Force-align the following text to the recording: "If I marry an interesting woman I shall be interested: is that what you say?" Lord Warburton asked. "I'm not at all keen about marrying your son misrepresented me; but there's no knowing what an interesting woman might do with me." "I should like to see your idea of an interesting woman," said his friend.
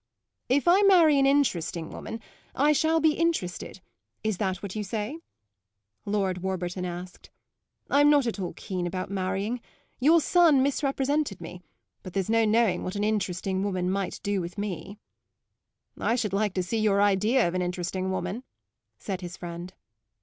"If 0.49 0.67
I 0.67 0.81
marry 0.81 1.19
an 1.19 1.27
interesting 1.27 1.91
woman 1.91 2.21
I 2.55 2.73
shall 2.73 2.99
be 2.99 3.13
interested: 3.13 3.81
is 4.23 4.37
that 4.39 4.63
what 4.63 4.75
you 4.75 4.83
say?" 4.83 5.19
Lord 6.07 6.39
Warburton 6.39 6.85
asked. 6.85 7.29
"I'm 7.87 8.09
not 8.09 8.25
at 8.25 8.39
all 8.39 8.53
keen 8.53 8.87
about 8.87 9.11
marrying 9.11 9.61
your 9.99 10.19
son 10.19 10.63
misrepresented 10.63 11.39
me; 11.39 11.61
but 12.01 12.13
there's 12.13 12.31
no 12.31 12.45
knowing 12.45 12.81
what 12.83 12.95
an 12.95 13.03
interesting 13.03 13.61
woman 13.61 13.91
might 13.91 14.19
do 14.23 14.41
with 14.41 14.57
me." 14.57 14.97
"I 15.99 16.15
should 16.15 16.33
like 16.33 16.55
to 16.55 16.63
see 16.63 16.79
your 16.79 16.99
idea 16.99 17.47
of 17.47 17.53
an 17.53 17.61
interesting 17.61 18.09
woman," 18.09 18.43
said 18.97 19.21
his 19.21 19.37
friend. 19.37 19.71